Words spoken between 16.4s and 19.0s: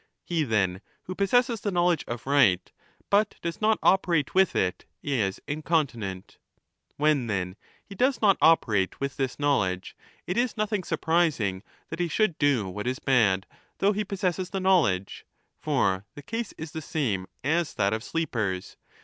is the same as that of sleepers.